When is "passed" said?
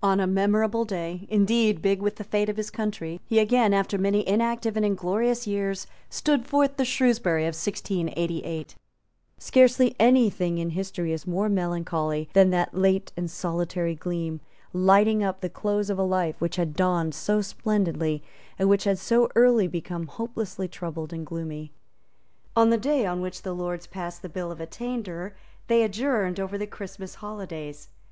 23.88-24.22